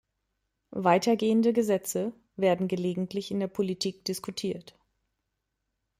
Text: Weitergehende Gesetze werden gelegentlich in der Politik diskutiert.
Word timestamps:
Weitergehende 0.73 1.53
Gesetze 1.53 2.11
werden 2.35 2.67
gelegentlich 2.67 3.29
in 3.29 3.39
der 3.39 3.45
Politik 3.45 4.03
diskutiert. 4.03 4.75